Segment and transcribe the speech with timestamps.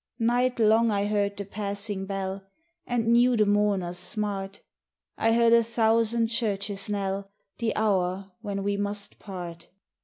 [0.19, 2.43] Nightlong I heard the passing bell
[2.87, 4.61] And knew the mourner's smart.
[5.15, 9.67] I heard a thousand churches knell The hour when we must part.